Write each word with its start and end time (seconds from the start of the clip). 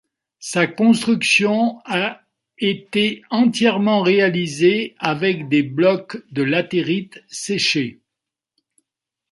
Sa 0.39 0.65
construction 0.65 1.79
a 1.85 2.23
été 2.57 3.21
entièrement 3.29 4.01
réalisée 4.01 4.95
avec 4.97 5.47
des 5.47 5.61
blocs 5.61 6.23
de 6.33 6.41
latérite 6.41 7.21
séchée. 7.27 7.99